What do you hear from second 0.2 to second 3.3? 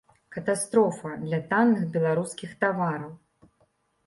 Катастрофа для танных беларускіх тавараў.